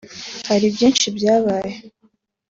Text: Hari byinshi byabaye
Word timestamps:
Hari 0.49 0.65
byinshi 0.75 1.07
byabaye 1.17 1.73